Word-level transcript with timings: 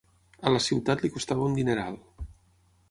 A 0.49 0.53
la 0.53 0.61
ciutat 0.67 1.03
li 1.05 1.11
costava 1.17 1.47
un 1.51 1.57
dineral. 1.61 2.03